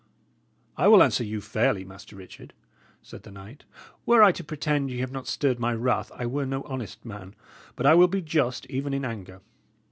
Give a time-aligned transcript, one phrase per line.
[0.77, 2.53] "I will answer you fairly, Master Richard,"
[3.03, 3.65] said the knight.
[4.03, 7.35] "Were I to pretend ye have not stirred my wrath, I were no honest man.
[7.75, 9.41] But I will be just even in anger.